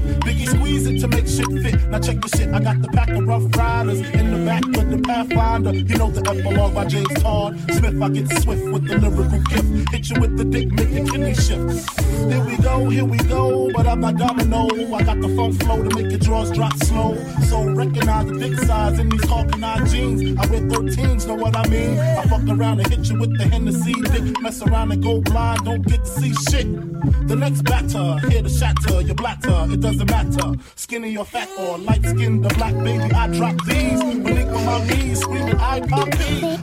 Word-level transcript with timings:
shit. 0.00 0.20
Biggie 0.20 0.48
squeeze 0.48 0.86
it 0.86 1.00
to 1.00 1.08
make 1.08 1.26
shit 1.26 1.46
fit. 1.62 1.88
Now 1.88 1.98
check 1.98 2.20
the 2.20 2.28
shit. 2.36 2.52
I 2.54 2.60
got 2.60 2.82
the 2.82 2.88
pack 2.88 3.10
of 3.10 3.26
rough 3.26 3.44
riders 3.56 4.00
in 4.00 4.30
the 4.30 4.44
back 4.44 4.64
with 4.64 4.90
the 4.90 4.98
Pathfinder. 4.98 5.74
You 5.74 5.96
know 5.96 6.10
the 6.10 6.20
epilogue 6.28 6.74
by 6.74 6.84
James 6.86 7.22
Todd 7.22 7.58
Smith. 7.72 8.02
I 8.02 8.08
get 8.08 8.42
swift 8.42 8.64
with 8.72 8.86
the 8.86 8.98
lyrical 8.98 9.40
gift. 9.40 9.90
Hit 9.90 10.10
you 10.10 10.20
with 10.20 10.36
the 10.36 10.44
dick, 10.44 10.70
make 10.72 10.90
your 10.90 11.06
kidney 11.06 11.34
shift. 11.34 11.96
There 12.28 12.44
we 12.44 12.56
go, 12.58 12.88
here 12.88 13.04
we 13.04 13.18
go. 13.18 13.70
But 13.72 13.86
I'm 13.86 14.00
not 14.00 14.16
domino. 14.16 14.68
I 14.94 15.02
got 15.02 15.20
the 15.20 15.28
funk 15.36 15.62
flow 15.62 15.82
to 15.82 15.96
make 15.96 16.10
your 16.10 16.20
drawers 16.20 16.50
drop 16.50 16.74
slow. 16.84 17.16
So 17.48 17.64
recognize 17.64 18.26
the 18.26 18.38
dick 18.38 18.58
size 18.58 18.98
in 18.98 19.08
these 19.08 19.20
Karl 19.22 19.44
Kani 19.44 19.90
jeans. 19.90 20.38
I 20.38 20.46
wear 20.50 20.60
13s, 20.60 21.26
know 21.26 21.34
what 21.34 21.56
I 21.56 21.66
mean? 21.68 21.98
I 21.98 22.22
fuck 22.24 22.42
around 22.48 22.80
and 22.80 22.88
hit 22.88 23.08
you 23.08 23.18
with 23.18 23.36
the 23.38 23.44
Hennessy 23.44 23.92
dick. 23.92 24.40
Mess 24.40 24.62
around 24.62 24.92
and 24.92 25.02
go 25.02 25.20
blind, 25.20 25.64
don't 25.64 25.86
get 25.86 26.04
to 26.04 26.10
see 26.10 26.34
shit. 26.50 26.66
The 27.28 27.36
next 27.36 27.62
batter, 27.62 28.18
hear 28.28 28.42
the 28.42 28.48
shatter, 28.48 29.00
your 29.00 29.14
blatter. 29.14 29.72
It 29.72 29.80
skinny 30.90 31.16
or 31.16 31.24
fat 31.24 31.48
or 31.56 31.78
light 31.78 32.04
skinned 32.04 32.44
or 32.44 32.48
black, 32.50 32.74
baby, 32.82 33.14
I 33.14 33.28
drop 33.28 33.54
these. 33.64 34.02
When 34.02 34.24
they 34.24 34.42
on 34.42 34.64
my 34.66 34.84
knees, 34.86 35.20
screaming, 35.20 35.56
I 35.56 35.80
pop 35.80 36.08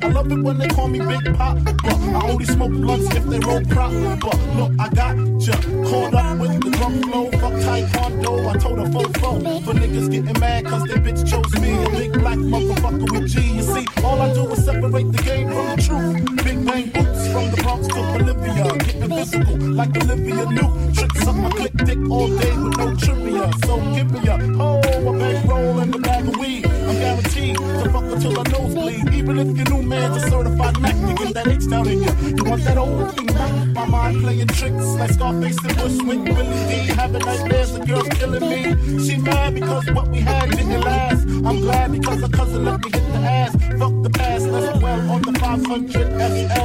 I 0.03 0.07
love 0.09 0.29
it 0.31 0.41
when 0.43 0.57
they 0.57 0.67
call 0.67 0.89
me 0.89 0.99
Big 0.99 1.33
Pop, 1.35 1.57
but 1.63 1.95
I 1.95 2.29
only 2.29 2.45
smoke 2.45 2.71
blunts 2.71 3.15
if 3.15 3.23
they 3.25 3.39
roll 3.39 3.61
prop. 3.65 3.91
But 4.19 4.39
look, 4.57 4.71
I 4.79 4.89
got 4.89 5.15
ya 5.47 5.55
caught 5.89 6.13
up 6.13 6.39
with 6.39 6.61
the 6.61 6.71
drum 6.71 7.01
flow. 7.03 7.31
Fuck 7.39 7.53
Taekwondo, 7.53 8.53
I 8.53 8.57
told 8.57 8.79
a 8.79 8.85
fofo. 8.85 9.63
For 9.63 9.73
niggas 9.73 10.11
getting 10.11 10.39
mad 10.41 10.65
cause 10.65 10.83
they 10.83 10.95
bitch 10.95 11.29
chose 11.29 11.61
me. 11.61 11.71
A 11.85 11.89
big 11.89 12.13
black 12.13 12.37
motherfucker 12.37 13.11
with 13.11 13.29
G. 13.29 13.41
You 13.55 13.63
see, 13.63 13.85
all 14.03 14.21
I 14.21 14.33
do 14.33 14.51
is 14.51 14.65
separate 14.65 15.11
the 15.11 15.23
game 15.23 15.47
from 15.47 15.65
the 15.75 15.81
truth. 15.81 16.43
Big 16.43 16.65
bang 16.65 16.89
boots 16.89 17.16
from 17.37 17.51
the 17.51 17.57
Bronx 17.61 17.87
to 17.87 18.01
Bolivia. 18.13 18.65
Getting 18.85 19.09
physical 19.17 19.57
like 19.79 19.95
Olivia 19.97 20.45
Newt. 20.57 20.95
Tricks 20.95 21.27
up 21.27 21.35
my 21.35 21.49
click 21.49 21.75
dick 21.85 21.99
all 22.09 22.27
day 22.27 22.53
with 22.57 22.77
no 22.77 22.95
trivia. 22.95 23.51
So 23.65 23.73
give 23.93 24.09
me 24.11 24.19
a 24.27 24.35
oh, 24.59 24.79
a 24.79 25.19
bankroll 25.19 25.79
and 25.79 25.95
a 25.95 25.99
bag 25.99 26.27
of 26.27 26.35
weed. 26.37 26.65
I'm 26.65 26.95
guaranteed 27.03 27.55
to 27.57 27.89
fuck 27.93 28.07
until 28.13 28.39
I 28.39 28.43
nosebleed. 28.53 29.13
Even 29.13 29.37
if 29.37 29.49
your 29.57 29.69
new 29.71 29.83
man's 29.83 30.23
a 30.23 30.29
certified 30.29 30.79
Mac, 30.81 30.95
you 30.95 31.15
get 31.15 31.33
that 31.35 31.47
H 31.47 31.69
down 31.69 31.87
in 31.87 32.03
you. 32.03 32.13
You 32.37 32.43
want 32.43 32.63
that 32.63 32.77
old 32.77 33.15
thing 33.15 33.27
back? 33.27 33.67
My 33.77 33.85
mind 33.85 34.21
playing 34.23 34.47
tricks 34.47 34.87
like 34.99 35.11
Scarface 35.11 35.63
and 35.63 35.75
Bushwick, 35.77 36.21
Willie 36.35 36.63
D. 36.69 36.73
Having 36.99 37.25
nightmares, 37.29 37.71
the 37.73 37.85
girl's 37.85 38.09
killing 38.17 38.49
me. 38.49 38.61
She 39.05 39.17
mad 39.17 39.53
because 39.53 39.85
what 39.91 40.07
we 40.07 40.19
had 40.21 40.49
didn't 40.49 40.81
last. 40.81 41.23
I'm 41.47 41.59
glad 41.61 41.91
because 41.91 42.23
a 42.23 42.29
cousin 42.29 42.65
let 42.65 42.83
me 42.83 42.89
hit 42.89 43.05
the 43.13 43.19
ass. 43.19 43.51
Fuck 43.79 43.93
the 44.01 44.09
past, 44.09 44.45
left 44.47 44.81
well 44.81 45.11
on 45.11 45.21
the 45.21 45.39
500 45.39 45.91
SL, 45.93 46.56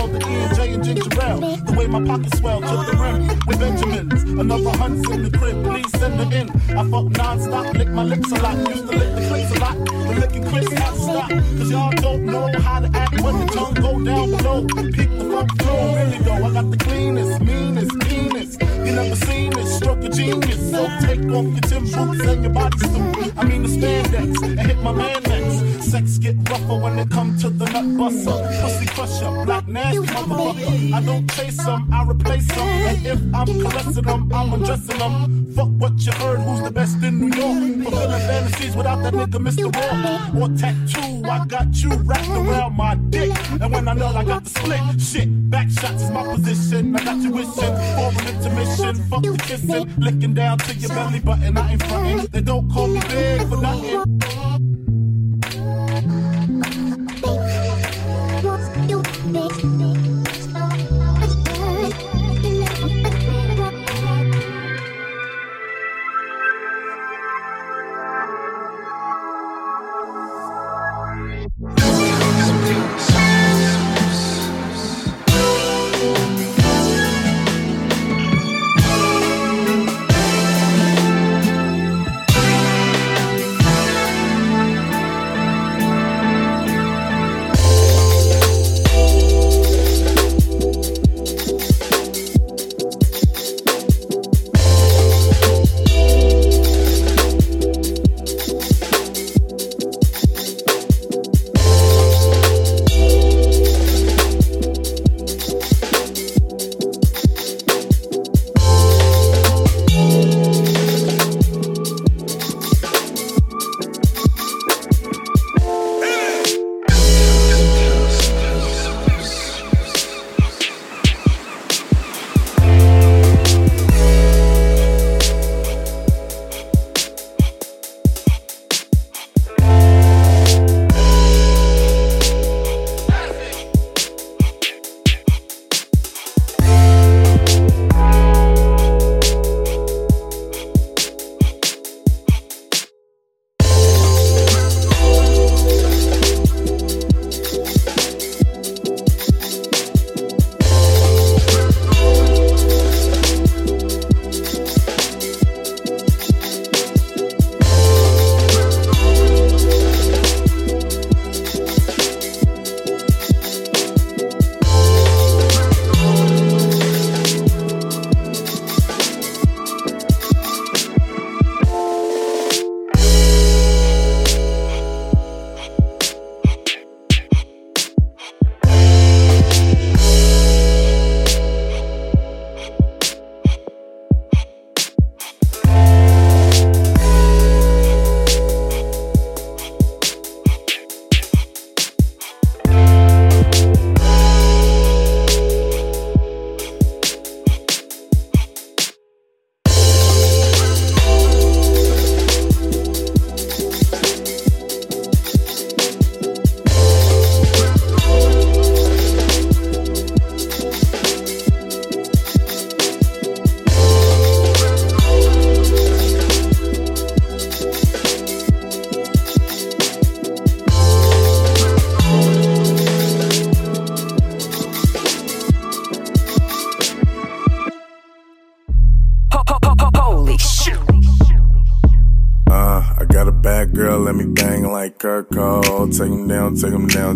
pockets 2.13 2.39
swell 2.39 2.61
to 2.61 2.67
the 2.67 2.97
rim 3.01 3.27
with 3.47 3.59
Benjamins. 3.59 4.23
Another 4.39 4.77
hunts 4.77 5.09
in 5.11 5.23
the 5.23 5.39
crib, 5.39 5.65
please 5.65 5.91
send 5.99 6.21
it 6.21 6.33
in. 6.41 6.51
I 6.77 6.83
fuck 6.91 7.09
non-stop, 7.17 7.75
lick 7.75 7.89
my 7.89 8.05
lips 8.05 8.31
a 8.33 8.35
lot. 8.35 8.57
Used 8.69 8.91
to 8.91 8.99
lick 8.99 9.15
the 9.17 9.25
clips 9.29 9.57
a 9.57 9.61
lot, 9.61 9.77
but 10.07 10.17
licking 10.23 10.43
has 10.43 10.67
to 10.69 11.03
stop. 11.03 11.31
Cause 11.31 11.71
y'all 11.71 11.91
don't 11.93 12.25
know 12.27 12.49
how 12.61 12.81
to 12.81 12.91
act 12.95 13.21
when 13.23 13.35
the 13.41 13.47
tongue 13.55 13.75
go 13.75 14.05
down 14.05 14.31
below. 14.31 14.67
Peak 14.93 15.11
the 15.19 15.25
funk 15.33 15.63
flow, 15.63 15.95
really 15.97 16.19
though. 16.19 16.45
I 16.47 16.53
got 16.53 16.71
the 16.71 16.77
cleanest, 16.77 17.41
meanest, 17.41 18.01
keenest. 18.01 18.61
You 18.61 18.93
never 18.93 19.17
seen 19.17 19.51
this 19.53 19.77
stroke 19.77 20.05
of 20.05 20.13
genius. 20.13 20.71
So 20.71 20.87
take 21.01 21.25
off 21.37 21.47
your 21.57 21.65
Tim 21.71 21.85
boots 21.85 22.27
and 22.31 22.43
your 22.45 22.53
bodysuit. 22.53 23.33
I 23.39 23.45
mean 23.45 23.63
the 23.63 23.69
spandex 23.69 24.43
and 24.43 24.61
hit 24.61 24.79
my 24.79 24.93
man 24.93 25.23
next. 25.23 25.72
Sex 25.93 26.17
get 26.17 26.37
rougher 26.49 26.79
when 26.79 26.99
it 26.99 27.11
come 27.11 27.37
to 27.37 27.51
the 27.51 27.67
nut 27.67 27.99
buster. 27.99 28.33
Pussy 28.63 28.87
crusher, 28.87 29.45
black 29.45 29.69
nasty 29.69 29.99
motherfucker. 29.99 30.95
I 30.95 31.03
don't 31.03 31.31
chase 31.35 31.59
them, 31.59 31.87
I 31.93 32.07
replace 32.09 32.47
them. 32.49 32.67
And 32.67 33.07
if 33.07 33.21
I'm 33.35 33.61
caressing 33.61 34.03
them, 34.03 34.33
I'm 34.33 34.55
undressing 34.55 34.99
them. 34.99 35.53
Fuck 35.55 35.69
what 35.77 35.93
you 36.07 36.13
heard, 36.13 36.39
who's 36.39 36.63
the 36.63 36.71
best 36.71 37.03
in 37.03 37.21
New 37.21 37.37
York? 37.37 37.85
Fulfilling 37.85 38.21
fantasies 38.21 38.75
without 38.75 39.03
that 39.03 39.13
nigga 39.13 39.39
Mr. 39.47 39.69
War. 39.69 40.43
Or 40.43 40.49
tattoo, 40.57 41.29
I 41.29 41.45
got 41.45 41.77
you 41.83 41.91
wrapped 41.91 42.29
around 42.31 42.75
my 42.75 42.95
dick. 43.11 43.31
And 43.61 43.71
when 43.71 43.87
I 43.87 43.93
know 43.93 44.07
I 44.07 44.25
got 44.25 44.45
the 44.45 44.49
split, 44.49 44.99
shit, 44.99 45.51
back 45.51 45.69
shots 45.69 46.05
is 46.05 46.11
my 46.11 46.25
position. 46.25 46.97
I 46.97 47.05
got 47.05 47.19
you 47.19 47.33
wishing 47.33 47.53
for 47.53 48.09
an 48.17 48.29
intermission. 48.35 48.95
Fuck 49.11 49.25
the 49.25 49.45
kissing, 49.47 49.93
licking 49.99 50.33
down 50.33 50.57
to 50.57 50.75
your 50.75 50.89
belly 50.89 51.21
button. 51.21 51.59
I 51.59 51.73
ain't 51.73 51.83
frontin'. 51.83 52.29
They 52.31 52.41
don't 52.41 52.71
call 52.73 52.87
me 52.87 53.01
big 53.11 53.47
for 53.47 53.59
nothing. 53.59 54.22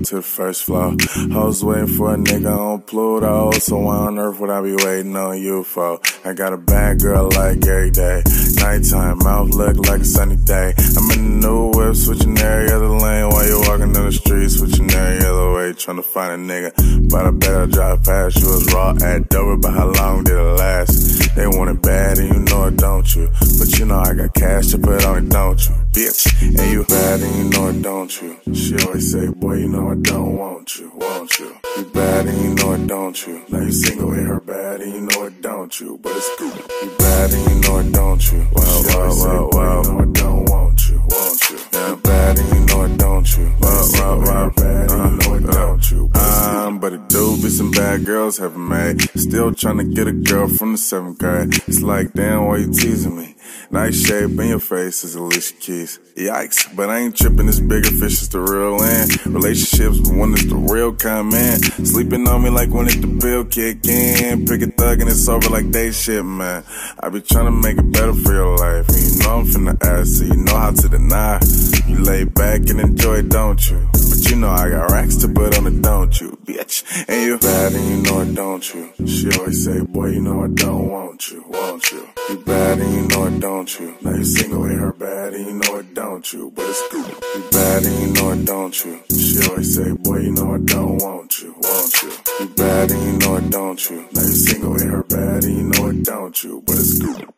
To 0.06 0.16
the 0.16 0.22
first 0.22 0.64
floor. 0.64 0.96
I 1.32 1.44
was 1.44 1.62
waiting 1.62 1.86
for 1.86 2.14
a 2.14 2.16
nigga 2.16 2.50
on 2.50 2.82
Pluto, 2.82 3.52
so 3.52 3.78
why 3.78 3.96
on 3.96 4.18
earth 4.18 4.40
would 4.40 4.50
I 4.50 4.60
be 4.60 4.74
waiting 4.74 5.14
on 5.14 5.40
you 5.40 5.62
for? 5.62 6.00
I 6.24 6.32
got 6.32 6.52
a 6.52 6.56
bad 6.56 7.00
girl 7.00 7.28
like 7.30 7.64
every 7.64 7.92
day. 7.92 8.22
Nighttime, 8.56 9.18
mouth 9.18 9.50
look 9.50 9.76
like 9.86 10.00
a 10.00 10.04
sunny 10.04 10.34
day. 10.34 10.74
I'm 10.96 11.10
in 11.12 11.40
the 11.40 11.46
new 11.46 11.70
whip, 11.74 11.94
switching 11.94 12.36
every 12.38 12.72
other 12.72 12.88
lane 12.88 13.28
while 13.28 13.46
you're 13.46 13.60
walking 13.60 13.92
down 13.92 14.06
the 14.06 14.12
street, 14.12 14.48
switching 14.48 14.90
every 14.90 15.24
other 15.24 15.52
way, 15.54 15.72
trying 15.72 15.98
to 15.98 16.02
find 16.02 16.50
a 16.50 16.52
nigga. 16.52 17.10
But 17.10 17.26
I 17.26 17.30
bet 17.30 17.54
I 17.54 17.66
drive 17.66 18.02
past 18.02 18.40
you 18.40 18.46
was 18.46 18.72
raw 18.74 18.96
at 19.00 19.28
Dover, 19.28 19.58
but 19.58 19.72
how 19.72 19.92
long 19.92 20.24
did 20.24 20.34
it 20.34 20.58
last? 20.58 21.36
They 21.36 21.46
want 21.46 21.70
it 21.70 21.82
bad 21.82 22.18
and 22.18 22.34
you 22.34 22.40
know 22.40 22.64
it, 22.66 22.76
don't 22.78 23.14
you? 23.14 23.30
But 23.58 23.78
you 23.78 23.84
know 23.84 23.98
I 23.98 24.14
got 24.14 24.34
cash 24.34 24.68
to 24.72 24.78
put 24.78 25.04
on 25.04 25.26
it, 25.26 25.30
don't 25.30 25.68
you? 25.68 25.85
Bitch, 25.96 26.42
and 26.42 26.72
you 26.72 26.84
bad 26.84 27.22
and 27.22 27.36
you 27.36 27.44
know 27.48 27.68
it, 27.68 27.80
don't 27.80 28.20
you? 28.20 28.54
She 28.54 28.76
always 28.84 29.10
say, 29.12 29.28
boy, 29.28 29.54
you 29.54 29.68
know 29.68 29.92
I 29.92 29.94
don't 29.94 30.36
want 30.36 30.78
you, 30.78 30.90
want 30.94 31.38
you? 31.38 31.56
You 31.78 31.84
bad 31.86 32.26
and 32.26 32.38
you 32.42 32.54
know 32.54 32.74
it, 32.74 32.86
don't 32.86 33.26
you? 33.26 33.42
Now 33.48 33.60
you 33.60 33.72
single 33.72 34.10
with 34.10 34.26
her 34.26 34.40
bad 34.40 34.82
and 34.82 34.92
you 34.92 35.00
know 35.00 35.24
it, 35.24 35.40
don't 35.40 35.80
you? 35.80 35.98
But 36.02 36.12
it's 36.14 36.28
cool. 36.36 36.48
You 36.48 36.96
bad 36.98 37.32
and 37.32 37.50
you 37.50 37.60
know 37.62 37.78
it, 37.78 37.92
don't 37.92 38.30
you? 38.30 38.46
Well, 38.52 38.82
she 38.82 38.88
well, 38.94 39.16
well, 39.16 39.50
well, 39.54 39.84
you 39.84 39.92
know 39.92 39.98
I 39.98 40.12
don't 40.12 40.50
want 40.50 40.88
you, 40.90 40.98
want 40.98 41.50
you? 41.50 41.58
Yeah, 41.72 41.94
bad 41.94 42.38
and 42.40 42.48
you 42.54 42.66
know 42.66 42.84
it, 42.84 42.98
don't 42.98 43.38
you? 43.38 43.54
Well, 43.58 43.88
well, 43.94 44.20
well, 44.20 44.50
bad 44.50 44.90
and 44.90 45.22
you 45.22 45.28
know 45.30 45.34
it, 45.36 45.44
uh, 45.44 45.48
uh, 45.48 45.52
don't 45.52 45.90
you? 45.90 46.10
I'm 46.14 46.78
but 46.78 46.92
a 46.92 46.98
dope 46.98 47.38
is 47.38 47.56
some 47.56 47.70
bad 47.70 48.04
girls 48.04 48.36
have 48.36 48.58
made. 48.58 49.00
Still 49.18 49.54
trying 49.54 49.78
to 49.78 49.84
get 49.84 50.06
a 50.08 50.12
girl 50.12 50.46
from 50.46 50.72
the 50.72 50.78
seventh 50.78 51.18
grade. 51.18 51.54
It's 51.66 51.80
like, 51.80 52.12
damn, 52.12 52.44
why 52.44 52.58
you 52.58 52.70
teasing 52.70 53.16
me? 53.16 53.35
Nice 53.70 54.06
shape 54.06 54.38
in 54.38 54.48
your 54.48 54.60
face 54.60 55.04
is 55.04 55.14
Alicia 55.14 55.54
Keys. 55.54 55.98
Yikes, 56.16 56.74
but 56.74 56.88
I 56.88 56.98
ain't 56.98 57.16
tripping. 57.16 57.46
This 57.46 57.60
bigger 57.60 57.90
fish 57.90 58.22
is 58.22 58.28
the 58.28 58.40
real 58.40 58.82
end. 58.82 59.26
Relationships, 59.26 60.00
but 60.00 60.16
when 60.16 60.32
it's 60.32 60.46
the 60.46 60.56
real 60.56 60.92
come 60.94 61.32
in. 61.32 61.60
Sleeping 61.84 62.26
on 62.28 62.42
me 62.42 62.50
like 62.50 62.70
when 62.70 62.86
it's 62.86 62.96
the 62.96 63.06
bill 63.06 63.44
kick 63.44 63.86
in. 63.86 64.46
Pick 64.46 64.62
a 64.62 64.66
thug 64.66 65.00
and 65.00 65.10
it's 65.10 65.28
over 65.28 65.48
like 65.50 65.70
they 65.70 65.92
shit, 65.92 66.24
man. 66.24 66.64
I 67.00 67.08
be 67.08 67.20
trying 67.20 67.46
to 67.46 67.50
make 67.50 67.76
it 67.78 67.92
better 67.92 68.14
for 68.14 68.32
your 68.32 68.56
life. 68.56 68.88
And 68.88 68.98
you 68.98 69.18
know 69.18 69.38
I'm 69.38 69.46
finna 69.46 69.76
ask, 69.84 70.18
so 70.18 70.24
you 70.24 70.36
know 70.36 70.56
how 70.56 70.70
to 70.70 70.88
deny. 70.88 71.40
You 71.86 71.98
lay 72.02 72.24
back 72.24 72.68
and 72.70 72.80
enjoy 72.80 73.22
don't 73.22 73.70
you? 73.70 73.95
But 74.16 74.30
you 74.30 74.36
know 74.36 74.48
I 74.48 74.70
got 74.70 74.90
racks 74.92 75.16
to 75.16 75.28
put 75.28 75.58
on 75.58 75.66
it, 75.66 75.82
don't 75.82 76.20
you, 76.20 76.38
bitch? 76.46 76.82
And 77.06 77.22
you 77.22 77.38
bad 77.38 77.74
and 77.74 77.86
you 77.86 77.96
know 78.02 78.20
it, 78.22 78.34
don't 78.34 78.74
you? 78.74 78.90
She 79.06 79.30
always 79.38 79.62
say, 79.62 79.80
boy, 79.82 80.06
you 80.06 80.22
know 80.22 80.42
I 80.42 80.48
don't 80.48 80.88
want 80.88 81.30
you, 81.30 81.44
won't 81.46 81.92
you? 81.92 82.08
You 82.30 82.38
bad 82.38 82.78
and 82.78 82.94
you 82.94 83.08
know 83.08 83.26
it, 83.26 83.40
don't 83.40 83.78
you? 83.78 83.94
Now 84.00 84.14
you 84.14 84.24
single, 84.24 84.64
hit 84.64 84.78
her 84.78 84.92
bad 84.94 85.34
and 85.34 85.46
you 85.46 85.52
know 85.52 85.76
it, 85.80 85.92
don't 85.92 86.32
you? 86.32 86.50
But 86.56 86.64
it's 86.66 86.88
cool. 86.88 87.06
You 87.06 87.50
bad 87.50 87.84
and 87.84 88.00
you 88.00 88.12
know 88.14 88.30
it, 88.30 88.44
don't 88.46 88.84
you? 88.86 89.02
She 89.10 89.50
always 89.50 89.74
say, 89.76 89.92
boy, 89.92 90.18
you 90.20 90.32
know 90.32 90.54
I 90.54 90.58
don't 90.60 90.96
want 90.96 91.42
you, 91.42 91.54
won't 91.60 92.02
you? 92.02 92.12
You 92.40 92.48
bad 92.56 92.90
and 92.90 93.02
you 93.02 93.18
know 93.18 93.36
it, 93.36 93.50
don't 93.50 93.90
you? 93.90 93.96
Now 94.12 94.22
you 94.22 94.32
single, 94.32 94.78
hit 94.78 94.88
her 94.88 95.02
bad 95.02 95.44
and 95.44 95.56
you 95.58 95.62
know 95.64 95.88
it, 95.90 96.04
don't 96.04 96.42
you? 96.42 96.62
But 96.66 96.76
it's 96.76 97.02
cool. 97.02 97.35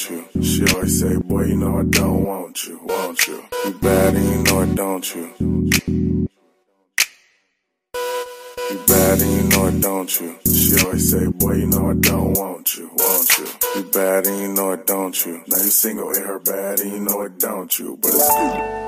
want 0.00 0.34
you. 0.34 0.42
She 0.42 0.64
always 0.74 1.00
say, 1.00 1.16
boy, 1.16 1.44
you 1.44 1.56
know 1.56 1.78
I 1.78 1.84
don't 1.84 2.24
want 2.24 2.66
you, 2.66 2.78
want 2.82 3.26
you. 3.26 3.44
You 3.64 3.72
bad 3.74 4.14
and 4.14 4.24
you 4.24 4.42
know 4.44 4.60
it, 4.62 4.74
don't 4.74 5.14
you. 5.14 5.30
You 8.70 8.78
bad 8.86 9.20
and 9.20 9.30
you 9.30 9.42
know 9.48 9.66
it, 9.66 9.80
don't 9.80 10.20
you. 10.20 10.38
She 10.46 10.84
always 10.84 11.10
say, 11.10 11.26
boy, 11.26 11.54
you 11.54 11.66
know 11.66 11.90
I 11.90 11.94
don't 11.94 12.38
want 12.38 12.76
you, 12.76 12.90
want 12.96 13.38
you. 13.38 13.46
You 13.76 13.84
bad 13.90 14.26
and 14.26 14.40
you 14.40 14.48
know 14.52 14.72
it, 14.72 14.86
don't 14.86 15.26
you. 15.26 15.42
Now 15.48 15.58
you 15.58 15.70
single 15.70 16.08
with 16.08 16.24
her 16.24 16.38
bad 16.38 16.80
and 16.80 16.92
you 16.92 17.00
know 17.00 17.22
it, 17.22 17.38
don't 17.38 17.78
you, 17.78 17.98
but 18.00 18.10
it's 18.14 18.28
good. 18.28 18.86